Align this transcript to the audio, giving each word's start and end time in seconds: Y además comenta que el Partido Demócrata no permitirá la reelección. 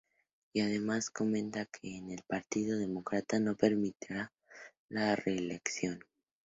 Y 0.51 0.61
además 0.61 1.11
comenta 1.11 1.67
que 1.67 1.99
el 1.99 2.23
Partido 2.27 2.79
Demócrata 2.79 3.39
no 3.39 3.55
permitirá 3.55 4.33
la 4.89 5.15
reelección. 5.15 6.03